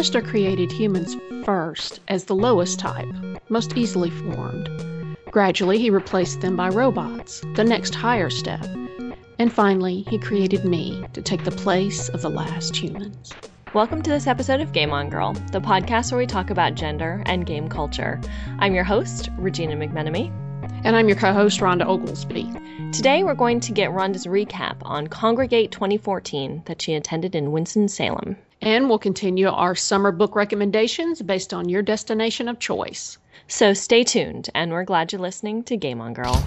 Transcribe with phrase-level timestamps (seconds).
[0.00, 3.06] master created humans first as the lowest type,
[3.50, 4.70] most easily formed.
[5.30, 8.64] Gradually, he replaced them by robots, the next higher step.
[9.38, 13.34] And finally, he created me to take the place of the last humans.
[13.74, 17.22] Welcome to this episode of Game On Girl, the podcast where we talk about gender
[17.26, 18.18] and game culture.
[18.58, 20.32] I'm your host, Regina McMenemy.
[20.82, 22.50] And I'm your co host, Rhonda Oglesby.
[22.90, 28.38] Today, we're going to get Rhonda's recap on Congregate 2014 that she attended in Winston-Salem.
[28.62, 33.16] And we'll continue our summer book recommendations based on your destination of choice.
[33.48, 36.46] So stay tuned, and we're glad you're listening to Game On Girl.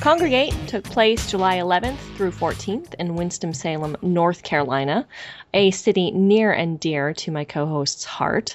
[0.00, 5.06] Congregate took place July 11th through 14th in Winston-Salem, North Carolina,
[5.52, 8.54] a city near and dear to my co-host's heart.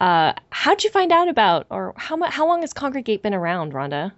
[0.00, 3.72] Uh, how'd you find out about, or how much, how long has Congregate been around,
[3.72, 4.12] Rhonda?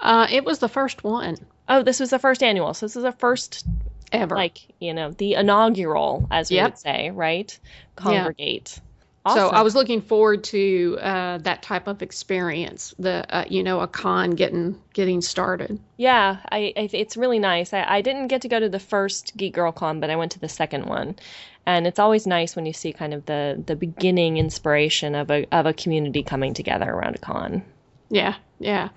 [0.00, 1.36] Uh, it was the first one.
[1.68, 2.74] Oh, this was the first annual.
[2.74, 3.64] So this is the first
[4.10, 4.34] ever.
[4.34, 6.70] Like, you know, the inaugural, as we Yep.
[6.72, 7.56] would say, right?
[7.96, 8.80] Congregate.
[9.28, 12.92] So I was looking forward to uh, that type of experience.
[12.98, 15.78] The uh, you know a con getting getting started.
[15.96, 17.72] Yeah, I, I it's really nice.
[17.72, 20.32] I, I didn't get to go to the first Geek Girl Con, but I went
[20.32, 21.14] to the second one,
[21.66, 25.46] and it's always nice when you see kind of the the beginning inspiration of a
[25.52, 27.62] of a community coming together around a con.
[28.10, 28.88] Yeah, yeah,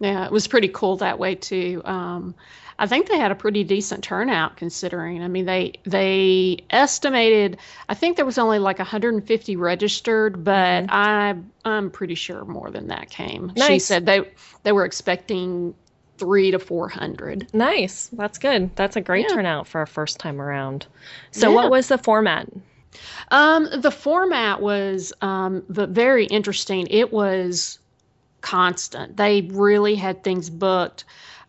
[0.00, 0.24] yeah.
[0.24, 1.82] It was pretty cool that way too.
[1.84, 2.34] Um,
[2.78, 5.22] I think they had a pretty decent turnout considering.
[5.22, 7.58] I mean, they they estimated.
[7.88, 12.88] I think there was only like 150 registered, but I I'm pretty sure more than
[12.88, 13.52] that came.
[13.56, 13.68] Nice.
[13.68, 14.22] She said they
[14.64, 15.74] they were expecting
[16.16, 17.48] three to 400.
[17.52, 18.74] Nice, that's good.
[18.76, 19.34] That's a great Yeah.
[19.34, 20.86] turnout for a first time around.
[21.32, 21.54] So, Yeah.
[21.56, 22.48] what was the format?
[23.32, 26.86] Um, the format was um, v- very interesting.
[26.88, 27.80] It was
[28.40, 29.16] constant.
[29.16, 31.04] They really had things booked.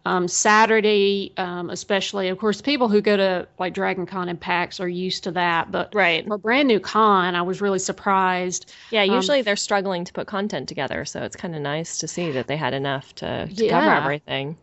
[0.06, 4.80] Um, Saturday, um, especially, of course, people who go to like Dragon Con and PAX
[4.80, 5.72] are used to that.
[5.72, 6.26] But Right.
[6.28, 8.72] for a brand new con, I was really surprised.
[8.92, 12.08] Yeah, Um, usually they're struggling to put content together, so it's kind of nice to
[12.08, 14.58] see that they had enough to, to cover everything.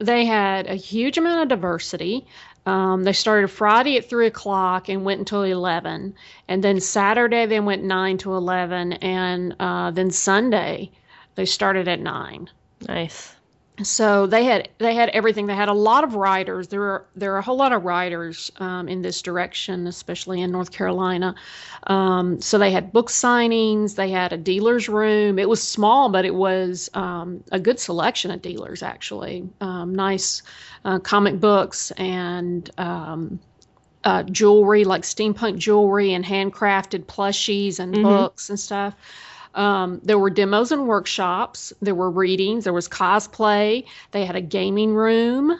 [0.00, 2.26] They had a huge amount of diversity.
[2.66, 6.14] Um, they started Friday at three o'clock and went until eleven,
[6.48, 10.90] and then Saturday they went nine to eleven, and uh, then Sunday
[11.36, 12.50] they started at nine.
[12.86, 13.34] Nice.
[13.82, 15.46] So they had they had everything.
[15.46, 16.68] They had a lot of writers.
[16.68, 20.50] There are there are a whole lot of writers um, in this direction, especially in
[20.50, 21.34] North Carolina.
[21.86, 23.94] Um, so they had book signings.
[23.94, 25.38] They had a dealer's room.
[25.38, 29.48] It was small, but it was um, a good selection of dealers actually.
[29.60, 30.42] Um, nice
[30.84, 32.68] uh, comic books and.
[32.78, 33.40] Um,
[34.04, 38.00] uh, jewelry like steampunk jewelry and handcrafted plushies and Mhm.
[38.00, 38.94] books and stuff.
[39.54, 41.72] Um, there were demos and workshops.
[41.80, 42.64] There were readings.
[42.64, 43.84] There was cosplay.
[44.12, 45.58] They had a gaming room.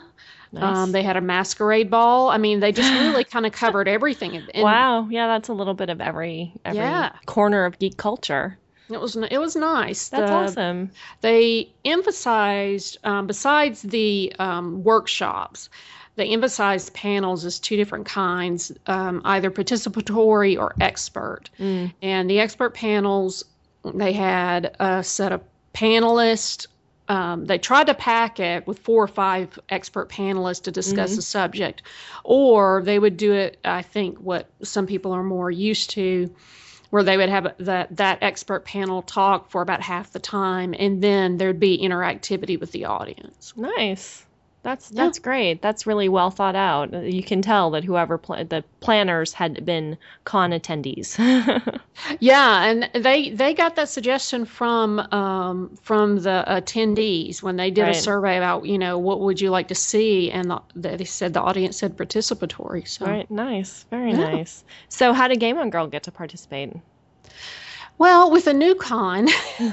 [0.51, 0.77] Nice.
[0.77, 2.29] Um, they had a masquerade ball.
[2.29, 4.35] I mean, they just really kind of covered everything.
[4.35, 5.07] And and wow.
[5.09, 7.11] Yeah, that's a little bit of every every Yeah.
[7.27, 8.57] corner of geek culture.
[8.89, 10.09] It was it was nice.
[10.09, 10.91] That's The- awesome.
[11.21, 15.69] They emphasized, um, besides the um, workshops,
[16.15, 21.51] they emphasized panels as two different kinds, um, either participatory or expert.
[21.59, 21.93] Mm.
[22.01, 23.45] And the expert panels,
[23.97, 25.41] they had a set of
[25.73, 26.67] panelists.
[27.07, 31.15] Um, they tried to pack it with four or five expert panelists to discuss Mhm.
[31.15, 31.81] the subject,
[32.23, 33.57] or they would do it.
[33.65, 36.29] I think what some people are more used to,
[36.91, 41.01] where they would have that that expert panel talk for about half the time, and
[41.01, 43.53] then there'd be interactivity with the audience.
[43.55, 44.25] Nice.
[44.61, 45.03] That's Yeah.
[45.05, 45.61] that's great.
[45.61, 46.91] That's really well thought out.
[47.05, 51.17] You can tell that whoever pla- the planners had been con attendees.
[52.21, 57.81] Yeah, and they they got that suggestion from um, from the attendees when they did
[57.83, 57.95] Right.
[57.95, 60.61] a survey about you know what would you like to see, and the,
[60.97, 62.87] they said the audience said participatory.
[62.87, 63.29] So right.
[63.29, 63.85] Nice.
[63.89, 64.17] Very Yeah.
[64.31, 64.63] nice.
[64.87, 66.71] So, how did Game On Girl get to participate?
[67.99, 69.27] Well, with a new con,
[69.59, 69.71] and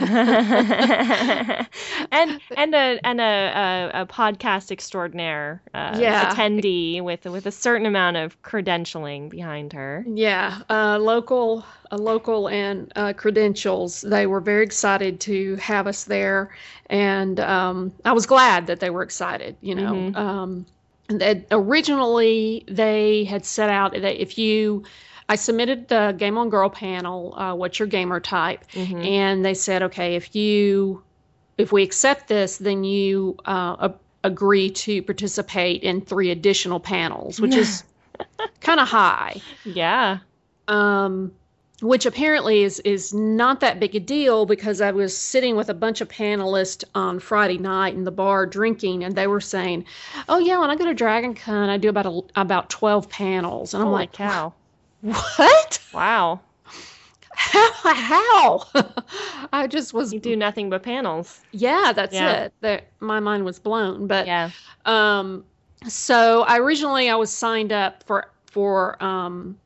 [2.57, 6.35] and a and a, a, a podcast extraordinaire uh, Yeah.
[6.35, 10.05] attendee with with a certain amount of credentialing behind her.
[10.09, 14.03] yeah, uh, local uh, local and uh, credentials.
[14.03, 16.51] They were very excited to have us there,
[16.91, 19.57] and um, I was glad that they were excited.
[19.61, 20.09] You know.
[20.11, 20.17] Mhm.
[20.17, 20.67] Um,
[21.09, 24.85] that originally they had set out that if you
[25.29, 28.65] I submitted the Game on Girl panel, uh, what's your gamer type?
[28.73, 29.05] Mhm.
[29.07, 31.03] And they said, okay, if you,
[31.59, 37.41] if we accept this, then you uh, a- agree to participate in three additional panels,
[37.41, 37.83] which is
[38.61, 39.41] kind of high.
[39.65, 40.19] Yeah.
[40.69, 41.33] Um,
[41.83, 45.75] which apparently is is not that big a deal because I was sitting with a
[45.75, 49.85] bunch of panelists on Friday night in the bar drinking, and they were saying,
[50.27, 53.75] "Oh yeah, when I go to Dragon Con, I do about a, about twelve panels,"
[53.75, 54.55] and I'm Holy like, cow.
[55.01, 55.81] "What?
[55.93, 56.41] Wow.
[57.35, 57.73] How?
[57.83, 58.67] How?"
[59.53, 61.41] I just was, You do nothing but panels.
[61.53, 62.45] yeah, that's Yeah.
[62.45, 62.55] it.
[62.61, 64.51] That my mind was blown, but Yeah.
[64.85, 65.45] um,
[65.87, 69.59] so I originally I was signed up for for um,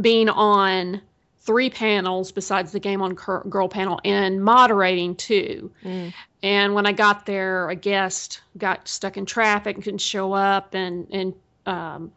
[0.00, 1.00] being on
[1.40, 5.70] three panels besides the game on Cur- girl panel and moderating two.
[5.84, 6.12] Mm.
[6.42, 10.74] And when I got there, a guest got stuck in traffic and couldn't show up,
[10.74, 11.34] and and
[11.66, 12.12] um,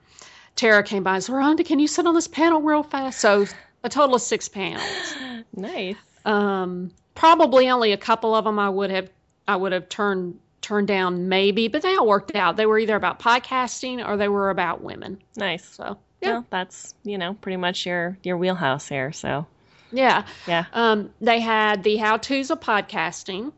[0.60, 3.46] Tara came by and said, "Rhonda, can you sit on this panel real fast?" So
[3.84, 5.16] a total of six panels.
[5.56, 5.96] Nice.
[6.26, 9.10] Um, probably only a couple of them I would have
[9.48, 12.56] I would have turned turned down maybe, but they all worked out.
[12.58, 15.18] They were either about podcasting or they were about women.
[15.38, 15.66] Nice.
[15.66, 19.48] So yeah, Well, that's, you know, pretty much your your wheelhouse here, so.
[19.92, 20.26] yeah.
[20.46, 20.66] Yeah.
[20.74, 23.52] Um, they had the how tos of podcasting,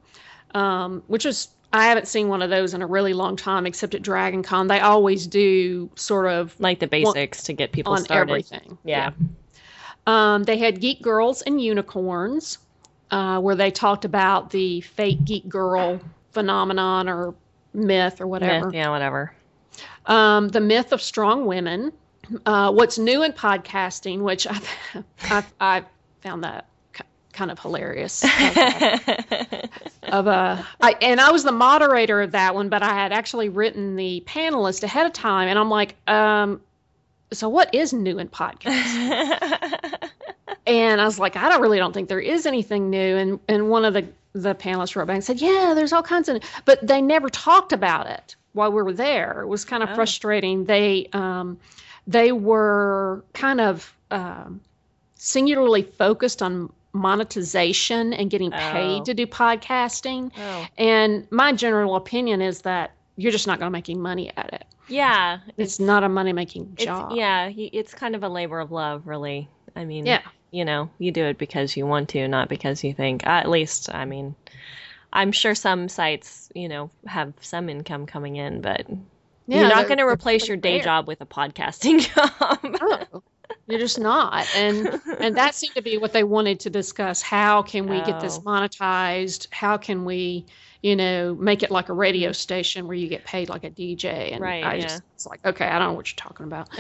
[0.53, 3.95] um, which is I haven't seen one of those in a really long time, except
[3.95, 4.67] at Dragon Con.
[4.67, 8.31] They always do sort of Like the basics to get people on started.
[8.31, 8.77] everything.
[8.83, 9.11] Yeah.
[10.07, 12.57] Um, they had Geek Girls and Unicorns,
[13.11, 15.99] uh, where they talked about the fake geek girl
[16.31, 17.35] phenomenon or
[17.73, 18.65] myth or whatever.
[18.65, 19.33] Myth, yeah, whatever.
[20.07, 21.93] Um, the myth of strong women.
[22.45, 24.69] Uh, what's new in podcasting, which I've,
[25.29, 25.85] I've, I've
[26.21, 26.65] found that
[27.41, 28.23] kind of hilarious.
[30.03, 33.49] of a, I, and I was the moderator of that one, but I had actually
[33.49, 36.61] written the panelist ahead of time, and I'm like, um,
[37.33, 39.97] so what is new in podcasting?
[40.67, 43.17] And I was like, I don't really don't think there is anything new.
[43.17, 46.29] And and one of the the panelists wrote back and said, Yeah, there's all kinds
[46.29, 49.41] of, but they never talked about it while we were there.
[49.41, 49.95] It was kind of Oh.
[49.95, 50.65] frustrating.
[50.65, 51.57] They um,
[52.05, 54.61] they were kind of um,
[55.15, 59.03] singularly focused on monetization and getting paid Oh.
[59.05, 60.31] to do podcasting.
[60.37, 60.67] oh.
[60.77, 64.53] And my general opinion is that you're just not going to make any money at
[64.53, 64.65] it.
[64.87, 65.39] Yeah.
[65.57, 67.13] It's, not a money making It's, job.
[67.15, 69.47] yeah, it's kind of a labor of love, really.
[69.75, 70.21] I mean, Yeah.
[70.51, 73.25] you know, you do it because you want to, not because you think.
[73.25, 74.35] At least, I mean,
[75.13, 78.85] I'm sure some sites, you know, have some income coming in, but
[79.47, 80.85] Yeah, you're not going to replace your day fair.
[80.85, 82.59] job with a podcasting job.
[83.13, 83.23] No,
[83.71, 84.45] you're just not.
[84.55, 87.21] And and that seemed to be what they wanted to discuss.
[87.21, 88.41] How can we get this Oh.
[88.41, 89.47] monetized?
[89.51, 90.45] How can we,
[90.81, 94.31] you know, make it like a radio station where you get paid like a DJ?
[94.33, 94.81] And Right, I yeah.
[94.83, 96.69] just it's like, okay, I don't know what you're talking about.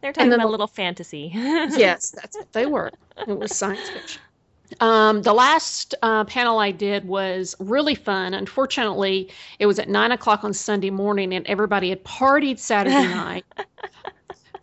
[0.00, 1.30] They're talking about the- little fantasy.
[1.34, 2.90] yes, that's what they were.
[3.26, 4.20] It was science fiction.
[4.80, 8.34] Um, the last uh, panel I did was really fun.
[8.34, 13.44] Unfortunately, it was at nine o'clock on Sunday morning, and everybody had partied Saturday night.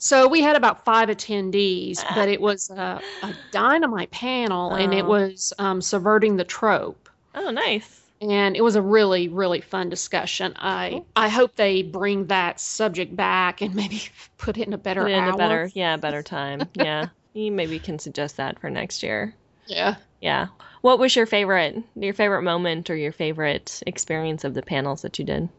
[0.02, 5.06] So we had about five attendees, but it was a, a dynamite panel, and it
[5.06, 5.08] Oh.
[5.08, 7.08] was um, subverting the trope.
[7.36, 8.10] Oh, nice.
[8.22, 10.54] And it was a really, really fun discussion.
[10.58, 11.08] I Cool.
[11.16, 14.02] I hope they bring that subject back and maybe
[14.38, 15.30] put it in a better in hour.
[15.30, 16.70] a better, yeah, better time.
[16.74, 17.10] Yeah.
[17.34, 19.36] you maybe can suggest that for next year.
[19.66, 19.96] Yeah.
[20.22, 20.48] Yeah.
[20.82, 25.20] What was your favorite, your favorite moment or your favorite experience of the panels that
[25.20, 25.50] you did?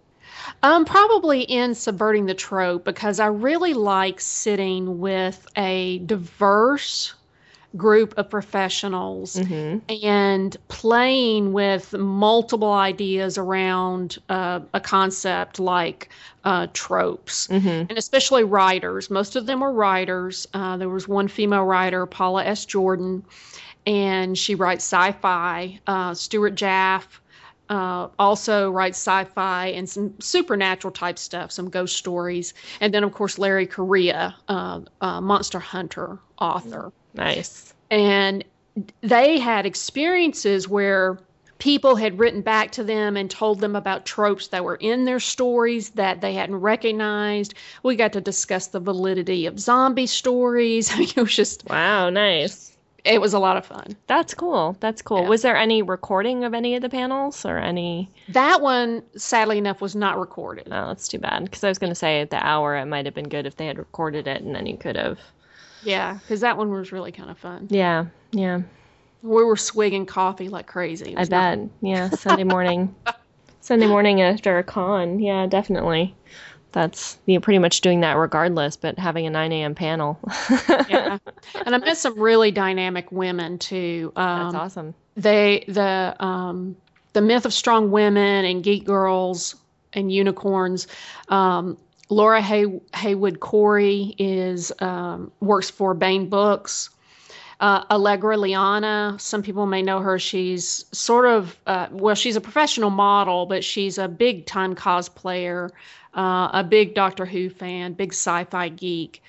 [0.62, 7.14] Um, probably in subverting the trope because I really like sitting with a diverse
[7.76, 16.08] group of professionals hmm and playing with multiple ideas around uh, a concept like
[16.44, 17.46] uh, tropes.
[17.46, 19.10] hmm And especially writers.
[19.10, 20.46] Most of them were writers.
[20.54, 22.64] Uh, there was one female writer, Paula S.
[22.64, 23.24] Jordan,
[23.86, 25.80] and she writes sci fi.
[25.86, 27.21] Uh, Stuart Jaff
[27.72, 32.52] uh, also writes sci fi and some supernatural type stuff, some ghost stories.
[32.82, 36.92] And then, of course, Larry Correia, uh, uh, Monster Hunter author.
[37.14, 37.72] Nice.
[37.90, 38.44] And
[39.00, 41.18] they had experiences where
[41.56, 45.20] people had written back to them and told them about tropes that were in their
[45.20, 47.54] stories that they hadn't recognized.
[47.82, 50.90] We got to discuss the validity of zombie stories.
[50.94, 52.71] I mean, it was just, Wow, nice.
[53.04, 53.96] It was a lot of fun.
[54.06, 54.76] That's cool.
[54.80, 55.22] That's cool.
[55.22, 55.28] Yeah.
[55.28, 58.10] Was there any recording of any of the panels or any?
[58.28, 60.68] That one, sadly enough, was not recorded.
[60.68, 61.44] No, that's too bad.
[61.44, 63.56] Because I was going to say at the hour, it might have been good if
[63.56, 65.18] they had recorded it and then you could have.
[65.82, 67.66] Yeah, because that one was really kind of fun.
[67.70, 68.62] Yeah, yeah.
[69.22, 71.14] We were swigging coffee like crazy.
[71.16, 71.58] I not- bet.
[71.80, 72.94] Yeah, Sunday morning.
[73.60, 75.20] Sunday morning after a con.
[75.20, 76.14] Yeah, definitely.
[76.72, 79.74] That's you're pretty much doing that regardless, but having a 9 a.m.
[79.74, 80.18] panel.
[80.88, 81.18] yeah.
[81.66, 84.12] And I met some really dynamic women too.
[84.16, 84.94] Um, That's awesome.
[85.16, 86.76] they the um
[87.12, 89.54] the myth of strong women and geek girls
[89.92, 90.86] and unicorns
[91.28, 91.76] um
[92.08, 96.88] laura Hay- haywood corey is um works for Baen Books
[97.60, 100.18] Uh, Allegra Liana, some people may know her.
[100.18, 105.70] She's sort of, uh, well, she's a professional model, but she's a big time cosplayer,
[106.14, 109.22] uh, a big Doctor Who fan, big sci fi geek.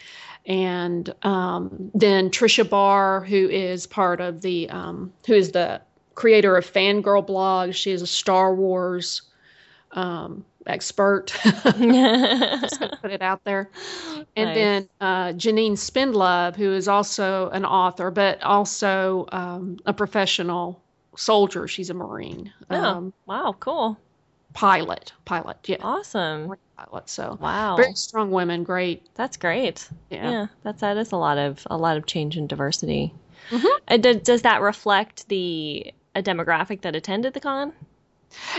[0.46, 5.82] And um, then Tricia Barr, who is part of the, um, who is the
[6.16, 7.74] creator of Fangirl blog.
[7.74, 9.22] She is a Star Wars
[9.94, 11.28] um, expert.
[11.44, 13.70] Just gonna put it out there.
[14.36, 14.56] And Nice.
[14.56, 20.82] then uh, Janine Spendlove, who is also an author, but also um, a professional
[21.16, 21.68] soldier.
[21.68, 23.98] She's a Marine Oh, um, wow, cool.
[24.54, 25.14] pilot.
[25.26, 26.54] Pilot, yeah, Awesome.
[26.90, 27.10] Pilot.
[27.10, 27.76] So Wow.
[27.78, 28.64] very strong women.
[28.64, 29.08] Great.
[29.16, 29.88] That's great.
[30.10, 30.30] Yeah.
[30.30, 33.14] Yeah, that's that is a lot of a lot of change and diversity.
[33.50, 33.70] Mhm.
[33.88, 37.74] And does, does that reflect the a demographic that attended the con?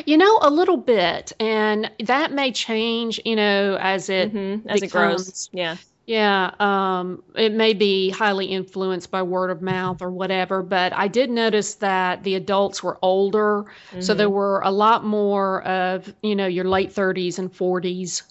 [0.07, 3.21] You know, a little bit, and that may change.
[3.25, 5.49] You know, as it Mhm, As it grows.
[5.53, 5.77] Yeah.
[6.07, 11.09] Yeah, um, it may be highly influenced by word of mouth or whatever, but I
[11.09, 13.65] did notice that the adults were older,
[14.01, 18.23] so there were a lot more of, you know, your late 30s and 40s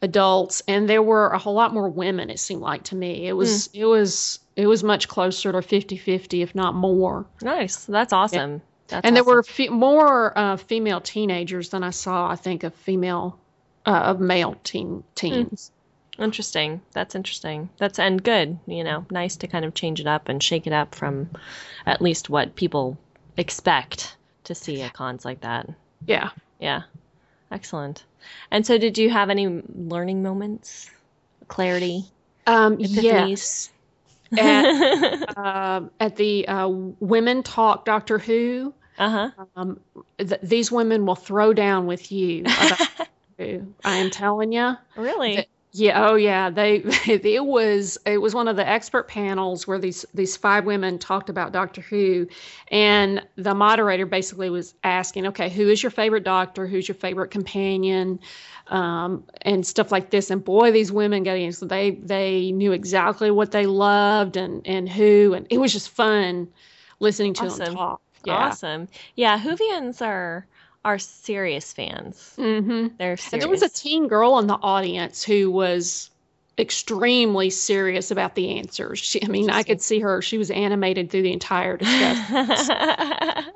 [0.00, 3.26] adults, and there were a whole lot more women, it seemed like to me.
[3.26, 7.26] It was it was it was much closer to 50-50, if not more.
[7.42, 7.84] Nice.
[7.84, 8.62] That's awesome.
[8.88, 12.74] That's and there were fe- more uh, female teenagers than I saw, I think, of
[12.74, 13.38] female
[13.84, 15.72] uh, of male teen teens.
[16.18, 16.80] Interesting.
[16.92, 17.70] That's interesting.
[17.78, 18.58] That's and good.
[18.66, 21.30] You know, nice to kind of change it up and shake it up from
[21.86, 22.98] at least what people
[23.36, 25.68] expect to see at cons like that.
[26.06, 26.30] Yeah.
[26.58, 26.82] Yeah.
[27.50, 28.04] Excellent.
[28.50, 30.90] And so, did you have any learning moments?
[31.46, 32.04] Clarity?
[32.46, 33.70] Um, yes.
[34.36, 39.44] At, um, at the uh, Women Talk Doctor Who, uh huh.
[39.56, 39.80] um,
[40.18, 42.44] th- these women will throw down with you.
[43.38, 44.76] I am telling you.
[44.96, 45.46] Really?
[45.72, 46.08] Yeah.
[46.08, 46.50] Oh, yeah.
[46.50, 46.82] They.
[47.06, 47.98] It was.
[48.06, 51.82] It was one of the expert panels where these these five women talked about Doctor
[51.82, 52.26] Who,
[52.68, 56.66] and the moderator basically was asking, okay, who is your favorite Doctor?
[56.66, 58.18] Who's your favorite companion?
[58.68, 60.30] Um, and stuff like this.
[60.30, 61.52] And boy, these women got in.
[61.52, 65.90] So they they knew exactly what they loved and and who, and it was just
[65.90, 66.48] fun
[67.00, 68.00] listening to them talk.
[68.24, 68.34] Yeah.
[68.34, 68.88] Awesome.
[69.16, 70.46] Yeah, Whovians are
[70.88, 72.34] are serious fans.
[72.38, 72.96] Mm-hmm.
[72.96, 76.08] They're And there was a teen girl in the audience who was
[76.58, 78.98] extremely serious about the answers.
[78.98, 80.22] She, I mean, I could see her.
[80.22, 83.52] She was animated through the entire discussion.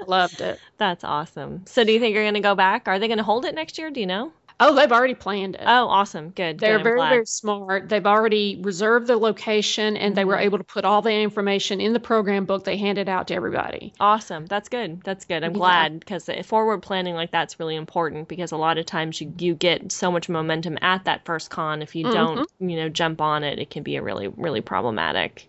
[0.06, 0.60] Loved it.
[0.78, 1.66] That's awesome.
[1.66, 2.86] So, do you think you're going to go back?
[2.86, 3.90] Are they going to hold it next year?
[3.90, 4.32] Do you know?
[4.62, 5.62] Oh, they've already planned it.
[5.64, 6.30] Oh, awesome.
[6.30, 6.58] Good.
[6.58, 6.84] They're good.
[6.84, 7.08] Very, glad.
[7.08, 7.88] very smart.
[7.88, 10.42] They've already reserved the location and they were Mhm.
[10.42, 13.94] able to put all the information in the program book they handed out to everybody.
[13.98, 14.44] Awesome.
[14.46, 15.00] That's good.
[15.02, 15.42] That's good.
[15.42, 15.58] I'm Yeah.
[15.58, 19.54] glad because forward planning like that's really important because a lot of times you, you
[19.54, 21.80] get so much momentum at that first con.
[21.80, 22.12] If you Mhm.
[22.12, 25.48] don't, you know, jump on it, it can be a really, really problematic.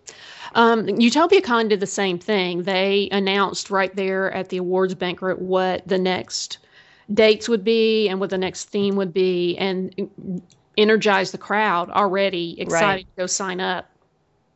[0.55, 2.63] Um, UtopiaCon did the same thing.
[2.63, 6.59] They announced right there at the awards banquet what the next
[7.13, 10.09] dates would be and what the next theme would be, and
[10.77, 13.05] energize the crowd already excited Right.
[13.15, 13.89] to go sign up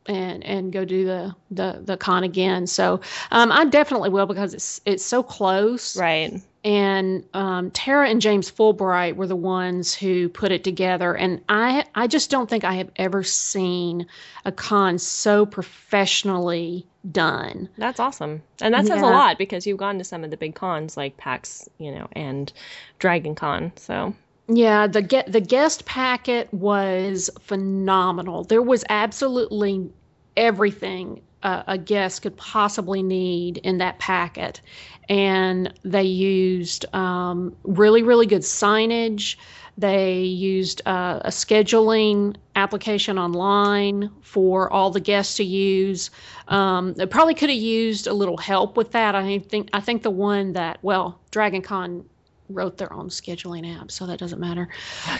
[0.06, 2.66] and and go do the the the con again.
[2.66, 6.40] So um, I definitely will because it's it's so close Right.
[6.64, 11.14] and um, Tara and James Fulbright were the ones who put it together.
[11.14, 14.06] And I, I just don't think I have ever seen
[14.44, 17.68] a con so professionally done.
[17.78, 18.42] That's awesome.
[18.60, 21.16] And that says a lot because you've gone to some of the big cons like
[21.16, 22.52] PAX, you know, and
[22.98, 23.72] Dragon Con.
[23.76, 24.14] So,
[24.48, 28.44] Yeah, the get the guest packet was phenomenal.
[28.44, 29.90] There was absolutely
[30.36, 34.60] everything a, a guest could possibly need in that packet,
[35.08, 39.36] and they used um, really really good signage.
[39.78, 46.10] They used uh, a scheduling application online for all the guests to use.
[46.48, 49.14] Um, they probably could have used a little help with that.
[49.14, 52.04] I think I think the one that well, DragonCon
[52.48, 54.68] wrote their own scheduling app, so that doesn't matter.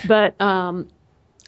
[0.07, 0.89] But um,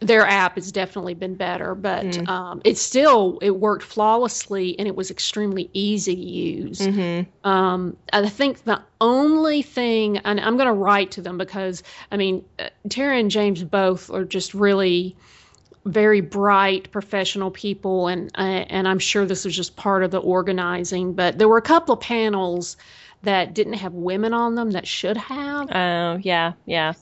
[0.01, 1.75] their app has definitely been better.
[1.75, 2.29] But Mm.
[2.29, 6.79] um, it still it worked flawlessly, and it was extremely easy to use.
[6.79, 7.49] mm-hmm.
[7.49, 12.17] Um, I think the only thing, and I'm going to write to them because I
[12.17, 15.17] mean, uh, Tara and James both are just really
[15.85, 20.19] very bright professional people, and uh, and I'm sure this was just part of the
[20.19, 21.15] organizing.
[21.15, 22.77] But there were a couple of panels
[23.23, 25.69] that didn't have women on them that should have.
[25.75, 26.93] oh, yeah, yeah.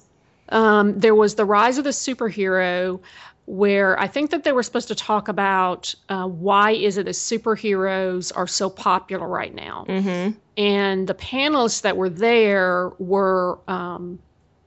[0.49, 3.01] Um, there was the rise of the superhero,
[3.47, 7.15] where I think that they were supposed to talk about uh, why is it that
[7.15, 10.37] superheroes are so popular right now Mm-hmm.
[10.57, 14.19] and the panelists that were there were um,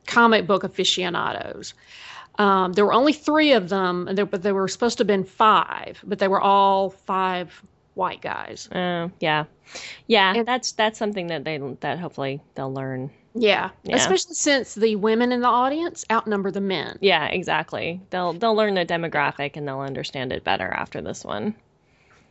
[0.08, 1.74] comic book aficionados.
[2.38, 5.08] Um, there were only three of them, and there, but there were supposed to have
[5.08, 7.62] been five, but they were all five
[7.96, 8.70] white guys.
[8.72, 9.44] Uh, yeah,
[10.08, 10.36] yeah.
[10.36, 13.12] And- that's that's something that they that hopefully they'll learn.
[13.36, 13.96] Yeah, Yeah.
[13.96, 16.98] especially since the women in the audience outnumber the men.
[17.02, 18.02] Yeah, exactly.
[18.10, 21.54] They'll they'll learn the demographic and they'll understand it better after this one.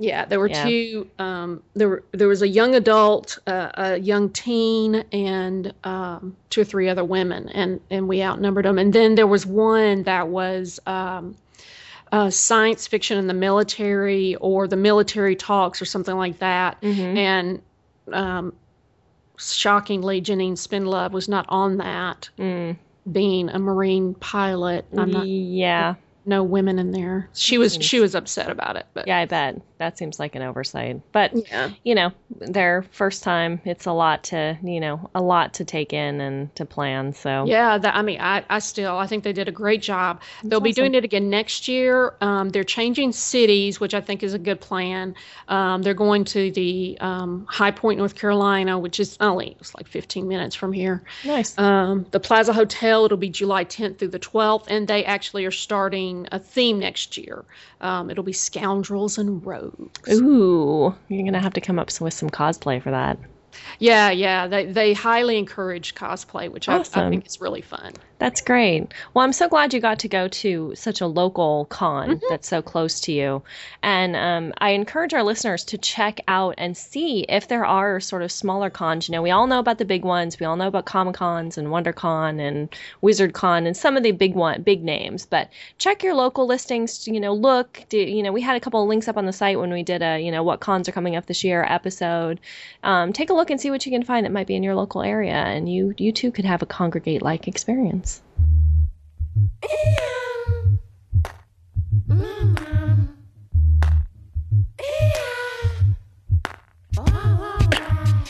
[0.00, 0.64] Yeah, there were Yeah.
[0.64, 1.10] two.
[1.18, 6.60] Um, there were there was a young adult, uh, a young teen, and um, two
[6.60, 8.78] or three other women, and and we outnumbered them.
[8.78, 11.36] And then there was one that was um,
[12.12, 16.80] uh, science fiction in the military, or the military talks, or something like that.
[16.80, 17.16] Mm-hmm.
[17.16, 17.62] And
[18.12, 18.52] um,
[19.38, 22.76] shockingly, Janine Spendlove was not on that, Mm.
[23.10, 24.84] being a Marine pilot.
[24.96, 25.94] I'm not yeah,
[26.26, 27.28] no women in there.
[27.34, 29.18] She was she was upset about it, but yeah.
[29.18, 31.00] I bet that seems like an oversight.
[31.12, 31.70] But yeah.
[31.84, 35.92] you know, their first time, it's a lot to you know a lot to take
[35.92, 37.12] in and to plan.
[37.12, 40.20] So Yeah, that, I mean, I, I still I think they did a great job.
[40.44, 42.14] They'll be doing it again next year.
[42.20, 45.14] Um, they're changing cities, which I think is a good plan.
[45.48, 49.86] Um, they're going to the um, High Point, North Carolina, which is only it's like
[49.86, 51.02] 15 minutes from here.
[51.24, 51.56] nice.
[51.58, 55.50] Um, the Plaza Hotel, it'll be July 10th through the 12th, and they actually are
[55.50, 57.44] starting a theme next year.
[57.80, 59.67] Um, it'll be Scoundrels and Rogues.
[60.10, 63.18] Ooh, you're gonna have to come up with some cosplay for that.
[63.78, 67.92] Yeah, yeah, they they highly encourage cosplay, which I, I think is really fun.
[68.18, 68.92] That's great.
[69.14, 72.60] Well, I'm so glad you got to go to such a local con that's so
[72.60, 73.42] close to you.
[73.80, 78.22] And um, I encourage our listeners to check out and see if there are sort
[78.22, 79.08] of smaller cons.
[79.08, 80.40] You know, we all know about the big ones.
[80.40, 82.68] We all know about Comic Cons and WonderCon and
[83.04, 85.24] WizardCon and some of the big one, big names.
[85.24, 87.06] But check your local listings.
[87.06, 87.84] You know, look.
[87.88, 89.84] Do, you know, we had a couple of links up on the site when we
[89.84, 92.40] did a you know what cons are coming up this year episode.
[92.82, 94.74] Um, take a look and see what you can find that might be in your
[94.74, 98.07] local area, and you you too could have a congregate like experience.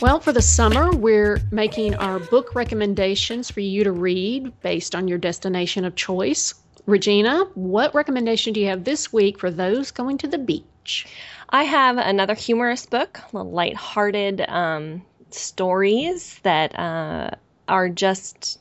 [0.01, 5.09] Well, for the summer, we're making our book recommendations for you to read based on
[5.09, 6.53] your destination of choice.
[6.85, 11.05] Regina, what recommendation do you have this week for those going to the beach?
[11.49, 17.31] I have another humorous book, little lighthearted um, stories that uh,
[17.67, 18.57] are just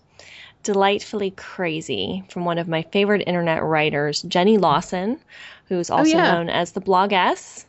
[0.63, 5.19] delightfully crazy from one of my favorite internet writers, Jenny Lawson,
[5.67, 6.33] who's also yeah.
[6.33, 7.65] known as the Bloggess.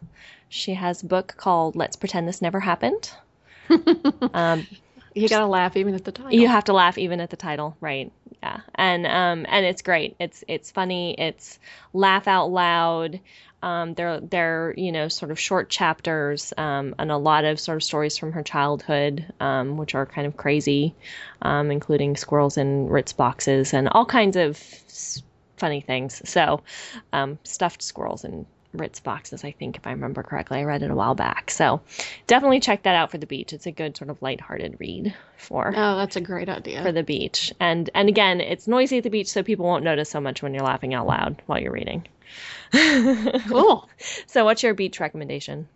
[0.50, 3.12] She has a book called Let's Pretend This Never Happened.
[4.34, 4.66] um,
[5.14, 6.34] You got to laugh even at the title.
[6.34, 8.12] you have to laugh even at the title, right?
[8.42, 10.16] Yeah, and um, and it's great.
[10.20, 11.14] It's it's funny.
[11.18, 11.60] It's
[11.94, 13.20] laugh out loud.
[13.62, 17.76] Um, they're they're you know sort of short chapters um, and a lot of sort
[17.76, 20.96] of stories from her childhood, um, which are kind of crazy,
[21.42, 24.58] um, including squirrels in Ritz boxes and all kinds of
[25.58, 26.22] funny things.
[26.30, 26.62] So,
[27.12, 30.60] um, stuffed squirrels in Ritz boxes, I think, if I remember correctly.
[30.60, 31.50] I read it a while back.
[31.52, 31.82] So,
[32.28, 33.52] definitely check that out for the beach.
[33.52, 36.82] It's a good sort of lighthearted read for Oh, that's a great idea.
[36.84, 37.52] for the beach.
[37.60, 40.54] And and again, it's noisy at the beach, so people won't notice so much when
[40.54, 42.08] you're laughing out loud while you're reading.
[43.48, 43.90] Cool.
[44.28, 45.68] So, what's your beach recommendation?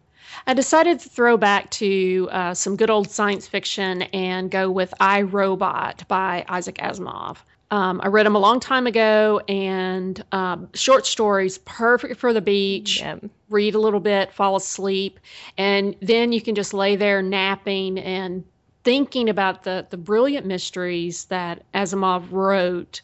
[0.47, 4.93] I decided to throw back to uh, some good old science fiction and go with
[4.99, 7.37] I Robot by Isaac Asimov.
[7.71, 12.41] Um, I read them a long time ago, and um, short stories, perfect for the
[12.41, 12.99] beach.
[12.99, 13.17] Yeah.
[13.49, 15.19] Read a little bit, fall asleep,
[15.57, 18.43] and then you can just lay there napping and
[18.83, 23.01] thinking about the the brilliant mysteries that Asimov wrote.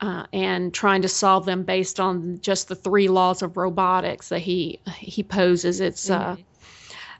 [0.00, 4.38] Uh, and trying to solve them based on just the three laws of robotics that
[4.38, 5.80] he he poses.
[5.80, 6.36] It's uh,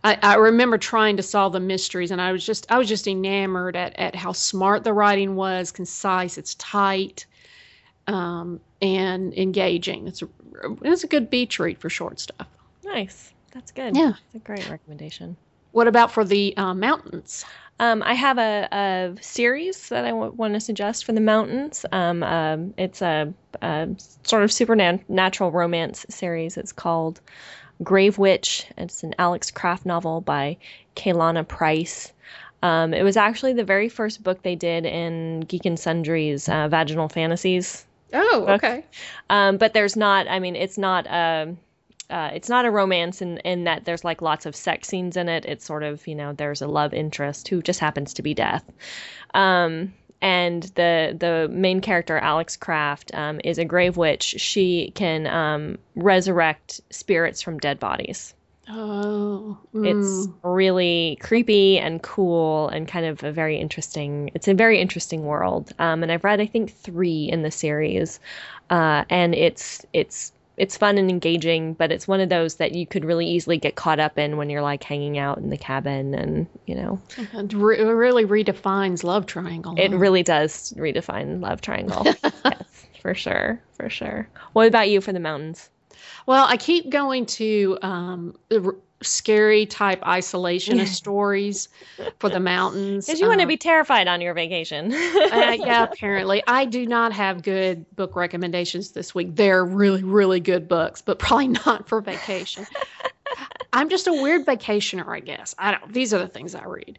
[0.05, 3.09] I, I remember trying to solve the mysteries, and I was just I was just
[3.09, 7.27] enamored at, at how smart the writing was, concise, it's tight,
[8.07, 10.07] um, and engaging.
[10.07, 10.29] It's a
[10.83, 12.47] it's a good beach read for short stuff.
[12.85, 13.33] Nice.
[13.53, 13.97] That's good.
[13.97, 14.13] Yeah.
[14.33, 15.37] That's a great recommendation.
[15.73, 17.45] What about for the uh, mountains?
[17.81, 21.87] Um, I have a, a series that I w- want to suggest for the mountains.
[21.93, 23.89] Um, um, it's a, a
[24.25, 26.57] sort of supernatural romance series.
[26.57, 27.21] It's called
[27.83, 28.67] Grave Witch.
[28.77, 30.57] It's an Alex Kraft novel by
[30.97, 32.13] Kalayna Price.
[32.63, 36.67] Um, it was actually the very first book they did in Geek and Sundry's uh,
[36.67, 38.85] Vaginal Fantasies Oh, okay.
[39.29, 40.29] Um, but there's not.
[40.29, 41.07] I mean, it's not.
[41.09, 41.59] Um,
[42.11, 45.29] uh, it's not a romance in, in that there's like lots of sex scenes in
[45.29, 45.45] it.
[45.45, 48.65] It's sort of you know there's a love interest who just happens to be Death,
[49.35, 54.37] um, and the the main character Alex Kraft um, is a grave witch.
[54.39, 58.35] She can um, resurrect spirits from dead bodies.
[58.71, 60.35] Oh, It's mm.
[60.43, 64.31] really creepy and cool and kind of a very interesting.
[64.35, 65.73] It's a very interesting world.
[65.79, 68.21] Um, and I've read I think three in the series,
[68.69, 72.87] uh, and it's it's it's fun and engaging, but it's one of those that you
[72.87, 76.15] could really easily get caught up in when you're like hanging out in the cabin
[76.15, 77.01] and, you know.
[77.17, 79.75] It re- really redefines love triangle.
[79.79, 82.03] It really does redefine love triangle.
[82.45, 83.63] yes, for sure.
[83.75, 84.29] For sure.
[84.53, 85.71] What about you for the mountains?
[86.27, 88.37] Well, I keep going to um,
[89.03, 91.69] scary type isolationist stories
[92.19, 93.07] for the mountains.
[93.07, 94.93] Because you um, want to be terrified on your vacation.
[94.93, 96.43] uh, yeah, apparently.
[96.47, 99.37] I do not have good book recommendations this week.
[99.37, 102.67] They're really, really good books, but probably not for vacation.
[103.73, 105.55] I'm just a weird vacationer, I guess.
[105.59, 105.93] I don't.
[105.93, 106.99] These are the things I read.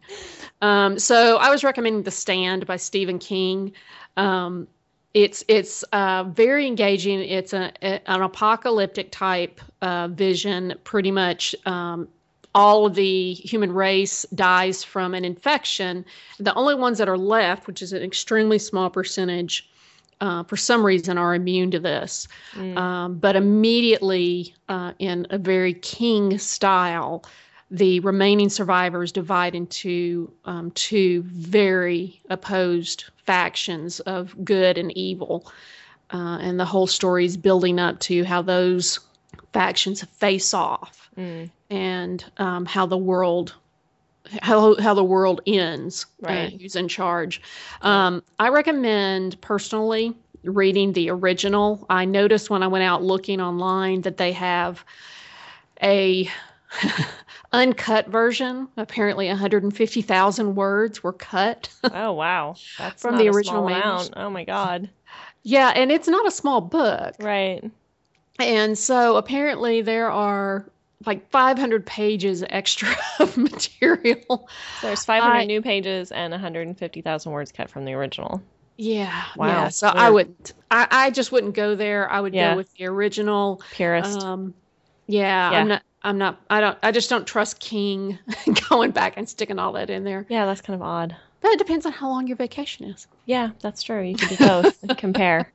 [0.62, 3.72] Um, so I was recommending The Stand by Stephen King.
[4.16, 4.68] Um,
[5.14, 7.20] it's it's uh, very engaging.
[7.20, 10.74] It's a, a an apocalyptic type uh, vision.
[10.84, 12.08] Pretty much, um,
[12.54, 16.04] all of the human race dies from an infection.
[16.38, 19.68] The only ones that are left, which is an extremely small percentage,
[20.20, 22.28] uh, for some reason, are immune to this.
[22.54, 22.76] Mm.
[22.76, 27.24] Um, but immediately, uh, in a very King style,
[27.70, 35.50] the remaining survivors divide into um, two very opposed factions of good and evil.
[36.12, 38.98] Uh, and the whole story is building up to how those
[39.52, 41.50] factions face off mm.
[41.70, 43.54] and um, how the world
[44.42, 46.60] how, how the world ends right.
[46.60, 47.40] who's in charge
[47.82, 54.02] um, i recommend personally reading the original i noticed when i went out looking online
[54.02, 54.84] that they have
[55.82, 56.28] a
[57.52, 58.68] uncut version.
[58.76, 61.68] Apparently, 150,000 words were cut.
[61.84, 64.10] oh wow, that's from the original amount.
[64.16, 64.90] Oh my god.
[65.42, 67.14] Yeah, and it's not a small book.
[67.18, 67.70] Right.
[68.38, 70.66] And so apparently there are
[71.06, 74.48] like 500 pages extra of material.
[74.80, 78.42] So there's 500 I, new pages and 150,000 words cut from the original.
[78.76, 79.24] Yeah.
[79.36, 79.46] Wow.
[79.46, 79.68] Yeah.
[79.68, 79.96] So Weird.
[79.98, 80.52] I wouldn't.
[80.70, 82.10] I, I just wouldn't go there.
[82.10, 82.52] I would yeah.
[82.52, 83.62] go with the original.
[83.72, 84.22] Purist.
[84.22, 84.54] Um,
[85.06, 85.82] yeah, yeah, I'm not.
[86.02, 86.40] I'm not.
[86.48, 86.78] I don't.
[86.82, 88.18] I just don't trust King
[88.68, 90.26] going back and sticking all that in there.
[90.28, 91.14] Yeah, that's kind of odd.
[91.40, 93.06] But it depends on how long your vacation is.
[93.26, 94.02] Yeah, that's true.
[94.02, 95.52] You can do both and compare.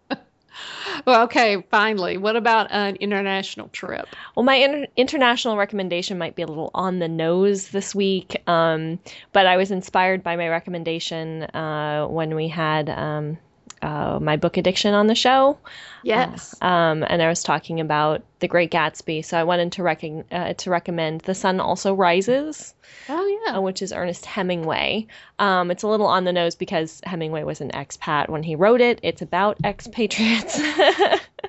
[1.05, 1.63] Well, okay.
[1.69, 4.07] Finally, what about an international trip?
[4.35, 8.99] Well, my inter- international recommendation might be a little on the nose this week, um,
[9.33, 13.37] but I was inspired by my recommendation uh, when we had um,
[13.85, 15.57] uh, my book addiction on the show.
[16.01, 16.55] Yes.
[16.59, 20.25] Uh, um, and I was talking about The Great Gatsby, so I wanted to rec-
[20.31, 22.73] uh, to recommend The Sun Also Rises.
[23.09, 23.57] Oh yeah.
[23.57, 25.05] Uh, which is Ernest Hemingway.
[25.37, 28.81] Um, it's a little on the nose because Hemingway was an expat when he wrote
[28.81, 28.99] it.
[29.03, 30.59] It's about expatriates.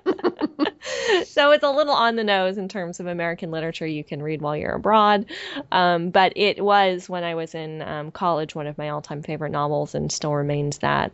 [1.24, 4.40] so it's a little on the nose in terms of American literature you can read
[4.40, 5.26] while you're abroad.
[5.72, 9.22] Um, but it was, when I was in um, college, one of my all time
[9.22, 11.12] favorite novels and still remains that.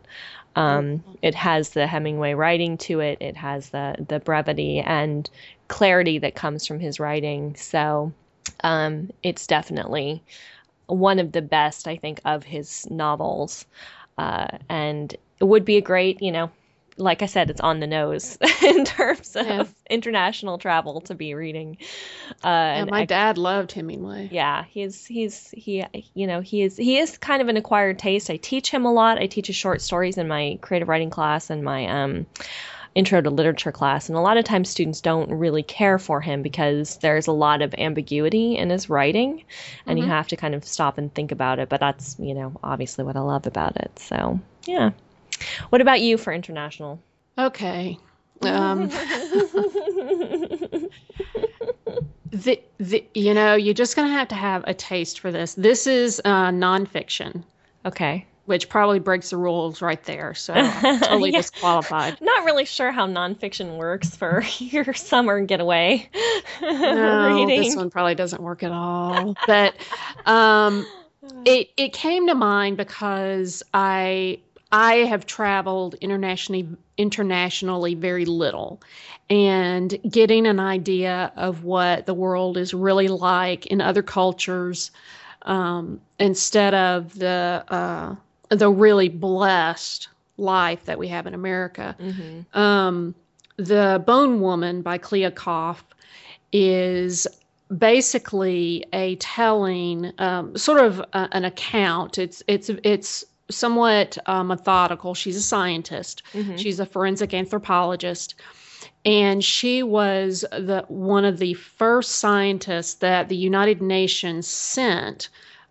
[0.55, 3.17] Um, it has the Hemingway writing to it.
[3.21, 5.27] It has the the brevity and
[5.67, 7.55] clarity that comes from his writing.
[7.55, 8.13] So
[8.63, 10.23] um, it's definitely
[10.87, 13.65] one of the best, I think, of his novels.
[14.17, 16.51] Uh, and it would be a great, you know,
[16.97, 19.65] like I said, it's on the nose in terms of yeah.
[19.89, 21.77] international travel to be reading.
[22.43, 24.29] Uh, and my I, dad loved Hemingway.
[24.31, 28.29] Yeah, he's he's he you know he is he is kind of an acquired taste.
[28.29, 29.17] I teach him a lot.
[29.17, 32.25] I teach his short stories in my creative writing class and my um,
[32.95, 36.41] intro to literature class, and a lot of times students don't really care for him
[36.41, 39.43] because there's a lot of ambiguity in his writing,
[39.85, 40.07] and mm-hmm.
[40.07, 41.69] you have to kind of stop and think about it.
[41.69, 43.97] But that's you know obviously what I love about it.
[43.97, 44.91] So yeah.
[45.69, 47.01] What about you for international?
[47.37, 47.97] Okay.
[48.41, 48.89] Um,
[52.31, 55.53] the, the, you know, you're just going to have to have a taste for this.
[55.55, 57.43] This is uh, nonfiction.
[57.85, 58.25] Okay.
[58.45, 60.33] Which probably breaks the rules right there.
[60.33, 61.37] So I'm totally yeah.
[61.39, 62.19] disqualified.
[62.19, 66.09] Not really sure how nonfiction works for your summer getaway.
[66.61, 67.61] no, reading.
[67.61, 69.35] this one probably doesn't work at all.
[69.47, 69.75] But
[70.25, 70.85] um,
[71.45, 74.39] it it came to mind because I
[74.73, 78.81] I have traveled internationally internationally very little
[79.29, 84.89] and getting an idea of what the world is really like in other cultures
[85.43, 88.15] um, instead of the uh,
[88.49, 90.07] the really blessed
[90.37, 91.95] life that we have in America.
[91.99, 92.59] Mm-hmm.
[92.59, 93.13] Um,
[93.57, 95.83] the Bone Woman by Clea Koff
[96.51, 97.27] is
[97.77, 102.17] basically a telling, um, sort of a, an account.
[102.17, 105.13] It's it's it's somewhat uh, methodical.
[105.13, 106.23] She's a scientist.
[106.33, 106.57] Mm-hmm.
[106.57, 108.35] She's a forensic anthropologist,
[109.05, 115.29] and she was the one of the first scientists that the United Nations sent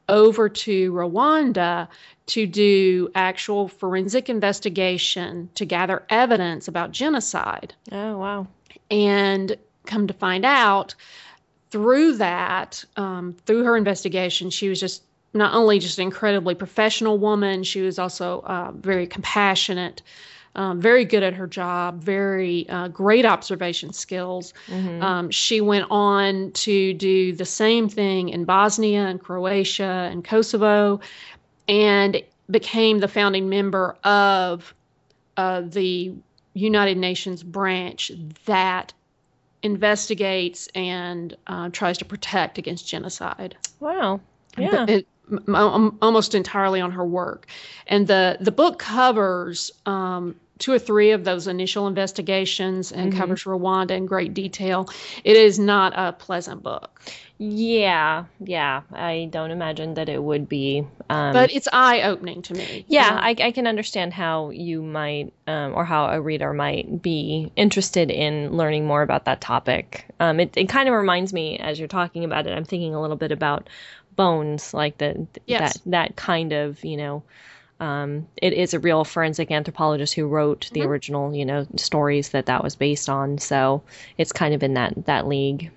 [0.09, 1.89] over to Rwanda
[2.27, 7.75] to do actual forensic investigation to gather evidence about genocide.
[7.91, 8.47] Oh wow.
[8.91, 10.95] And come to find out,
[11.71, 15.03] through that, um, through her investigation, she was just
[15.35, 20.03] not only just an incredibly professional woman, she was also uh, very compassionate,
[20.55, 24.53] um, very good at her job, very uh, great observation skills.
[24.67, 25.03] Mm-hmm.
[25.03, 31.01] Um, she went on to do the same thing in Bosnia and Croatia and Kosovo,
[31.69, 34.75] and became the founding member of
[35.39, 36.13] uh, the
[36.55, 38.13] United Nations branch
[38.45, 38.93] that
[39.63, 43.57] investigates and uh, tries to protect against genocide.
[43.81, 44.21] Wow.
[44.59, 45.01] Yeah.
[45.31, 47.47] It, almost entirely on her work.
[47.87, 53.21] And the, the book covers um, two or three of those initial investigations and mm-hmm.
[53.21, 54.89] covers Rwanda in great detail.
[55.25, 57.01] It is not a pleasant book.
[57.39, 58.83] Yeah, yeah.
[58.93, 60.87] I don't imagine that it would be.
[61.11, 62.85] Um, but it's eye opening to me.
[62.87, 67.51] Yeah, I, I, can understand how you might, um, or how a reader might be
[67.57, 70.07] interested in learning more about that topic.
[70.21, 73.03] Um, it, it kind of reminds me, as you're talking about it, I'm thinking a
[73.03, 73.69] little bit about
[74.17, 75.75] bones, like the yes.
[75.75, 77.23] that that kind of, you know.
[77.81, 80.89] Um, it is a real forensic anthropologist who wrote the mm-hmm.
[80.89, 83.39] original, you know, stories that that was based on.
[83.39, 83.83] So
[84.17, 85.73] it's kind of in that that league.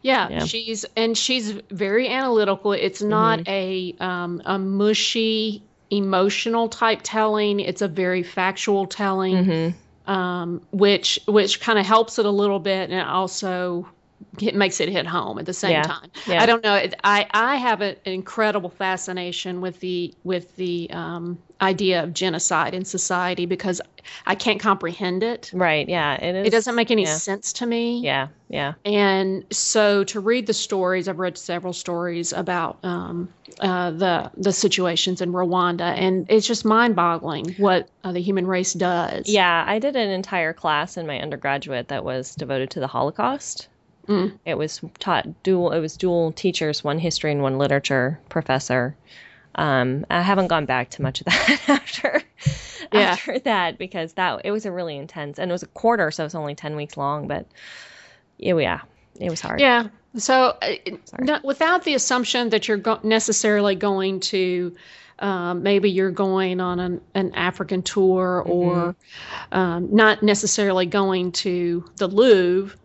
[0.00, 2.72] Yeah, yeah, she's and she's very analytical.
[2.72, 3.50] It's not mm-hmm.
[3.50, 7.60] a um, a mushy emotional type telling.
[7.60, 10.10] It's a very factual telling, mm-hmm.
[10.10, 13.88] um, which which kind of helps it a little bit, and also
[14.40, 15.82] it makes it hit home at the same yeah.
[15.82, 16.10] time.
[16.26, 16.42] Yeah.
[16.42, 16.86] I don't know.
[17.04, 22.84] I I have an incredible fascination with the with the um, idea of genocide in
[22.84, 23.80] society because
[24.26, 25.50] I can't comprehend it.
[25.54, 25.88] Right.
[25.88, 26.14] Yeah.
[26.14, 26.46] It is.
[26.48, 27.16] It doesn't make any yeah.
[27.16, 28.00] sense to me.
[28.00, 28.28] Yeah.
[28.48, 28.74] Yeah.
[28.84, 34.52] And so to read the stories, I've read several stories about um, uh, the the
[34.52, 39.28] situations in Rwanda, and it's just mind-boggling what uh, the human race does.
[39.28, 43.68] Yeah, I did an entire class in my undergraduate that was devoted to the Holocaust.
[44.08, 44.38] Mm.
[44.44, 45.72] It was taught dual.
[45.72, 48.96] It was dual teachers, one history and one literature professor.
[49.54, 52.22] Um, I haven't gone back to much of that after
[52.92, 53.00] yeah.
[53.00, 56.24] after that because that it was a really intense and it was a quarter, so
[56.24, 57.26] it's only ten weeks long.
[57.26, 57.46] But
[58.38, 58.80] yeah, yeah,
[59.18, 59.60] it was hard.
[59.60, 59.88] Yeah.
[60.16, 64.76] So uh, without the assumption that you're go- necessarily going to.
[65.18, 69.58] Um, maybe you're going on an, an African tour or mm-hmm.
[69.58, 72.76] um, not necessarily going to the Louvre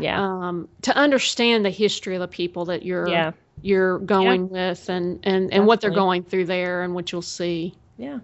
[0.00, 0.22] yeah.
[0.22, 3.32] Um, to understand the history of the people that you're yeah.
[3.62, 4.70] you're going yeah.
[4.70, 7.74] with and and and what they're going through there and what you'll see.
[7.96, 8.20] Yeah.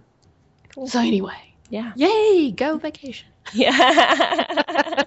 [0.74, 0.86] Cool.
[0.86, 1.54] so anyway.
[1.70, 1.92] Yeah.
[1.96, 3.28] Yay go vacation.
[3.52, 5.04] Yeah.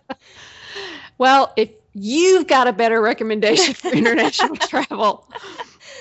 [1.17, 5.25] Well if you've got a better recommendation for international travel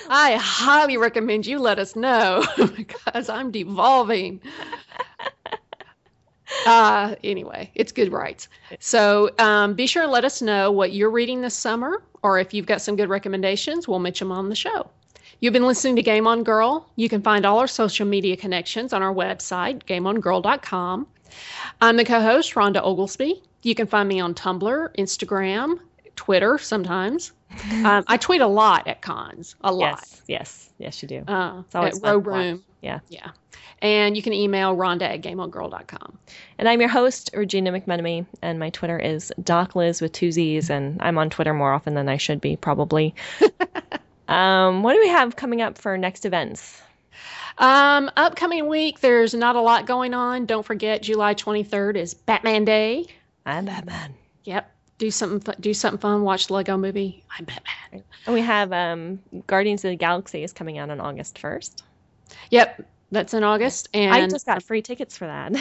[0.09, 2.45] I highly recommend you let us know
[2.77, 4.41] because I'm devolving
[6.67, 8.49] uh, anyway, it's good rights.
[8.81, 12.55] So um, be sure to let us know what you're reading this summer, or if
[12.55, 14.91] you've got some good recommendations, we'll mention them on the show.
[15.41, 16.89] You've been listening to Game On Girl.
[16.97, 21.07] You can find all our social media connections on our website, gameongirl.com.
[21.81, 23.43] I'm the co host, Rhonda Oglesby.
[23.63, 25.81] You can find me on Tumblr, Instagram,
[26.17, 27.33] Twitter sometimes.
[27.85, 30.01] um, I tweet a lot at cons, a lot.
[30.01, 31.25] Yes, yes, yes, you do.
[31.27, 32.65] Uh, it's always at Row Room.
[32.83, 33.01] Yeah.
[33.09, 33.31] Yeah.
[33.81, 36.19] And you can email Rhonda at gameongirl.com.
[36.59, 41.01] And I'm your host, Regina McMenemy, and my Twitter is DocLiz with two Z's, and
[41.03, 43.15] I'm on Twitter more often than I should be, probably.
[44.29, 46.81] um, what do we have coming up for next events?
[47.59, 50.47] Um, upcoming week, there's not a lot going on.
[50.47, 53.07] Don't forget, July 23rd is Batman Day.
[53.47, 54.15] I'm Batman.
[54.45, 54.74] Yep.
[54.99, 55.55] Do something.
[55.61, 56.23] Do something fun.
[56.23, 57.25] Watch the Lego Movie.
[57.37, 58.05] I'm Batman.
[58.27, 61.83] And we have um, Guardians of the Galaxy is coming out on August 1st.
[62.51, 62.87] Yep.
[63.11, 65.53] That's in August, and I just got free tickets for that.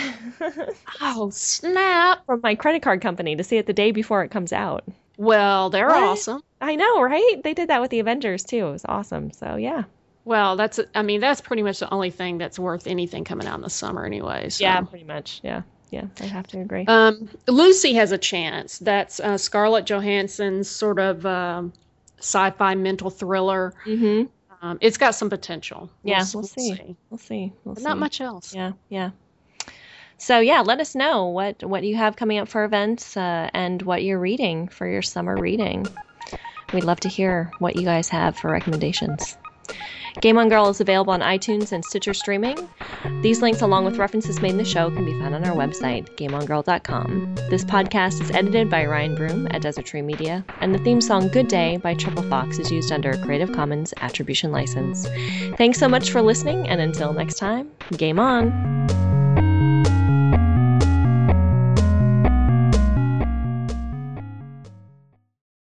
[1.01, 2.25] oh snap!
[2.25, 4.83] From my credit card company to see it the day before it comes out.
[5.17, 6.01] Well, they're what?
[6.01, 6.41] awesome.
[6.61, 7.41] I know, right?
[7.43, 8.67] They did that with the Avengers too.
[8.67, 9.31] It was awesome.
[9.31, 9.83] So yeah.
[10.25, 13.55] Well, that's I mean that's pretty much the only thing that's worth anything coming out
[13.55, 14.49] in the summer, anyway.
[14.49, 14.63] So.
[14.63, 15.41] Yeah, pretty much.
[15.43, 15.61] Yeah,
[15.93, 16.85] yeah, I have to agree.
[16.87, 18.79] Um, Lucy has a chance.
[18.79, 21.71] That's uh, Scarlett Johansson's sort of um,
[22.17, 23.73] sci-fi mental thriller.
[23.85, 24.27] Mm-hmm.
[24.65, 25.91] Um, it's got some potential.
[26.03, 26.75] Yeah, we'll, we'll, see.
[26.75, 26.95] see.
[27.11, 27.53] We'll see.
[27.63, 27.83] We'll see.
[27.83, 28.55] Not much else.
[28.55, 29.11] Yeah, yeah.
[30.17, 33.81] So yeah, let us know what what you have coming up for events uh, and
[33.81, 35.85] what you're reading for your summer reading.
[36.73, 39.37] We'd love to hear what you guys have for recommendations.
[40.21, 42.69] Game On Girl is available on iTunes and Stitcher streaming.
[43.21, 46.07] These links, along with references made in the show, can be found on our website,
[46.17, 47.35] gameongirl.com.
[47.49, 51.29] This podcast is edited by Ryan Broom at Desert Tree Media, and the theme song
[51.29, 55.07] Good Day by Triple Fox is used under a Creative Commons Attribution License.
[55.57, 59.22] Thanks so much for listening, and until next time, game on!